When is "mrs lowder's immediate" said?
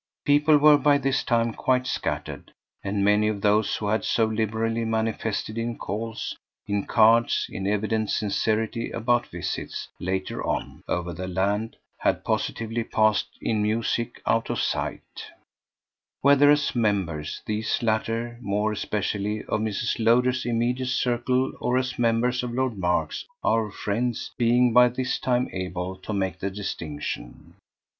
19.61-20.87